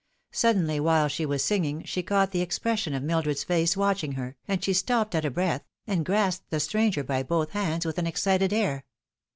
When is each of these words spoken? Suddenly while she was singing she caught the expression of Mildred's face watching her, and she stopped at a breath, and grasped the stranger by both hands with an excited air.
Suddenly 0.31 0.79
while 0.79 1.07
she 1.07 1.27
was 1.27 1.43
singing 1.43 1.83
she 1.83 2.01
caught 2.01 2.31
the 2.31 2.41
expression 2.41 2.95
of 2.95 3.03
Mildred's 3.03 3.43
face 3.43 3.77
watching 3.77 4.13
her, 4.13 4.35
and 4.47 4.63
she 4.63 4.73
stopped 4.73 5.13
at 5.13 5.25
a 5.25 5.29
breath, 5.29 5.63
and 5.85 6.03
grasped 6.03 6.49
the 6.49 6.59
stranger 6.59 7.03
by 7.03 7.21
both 7.21 7.51
hands 7.51 7.85
with 7.85 7.99
an 7.99 8.07
excited 8.07 8.51
air. 8.51 8.83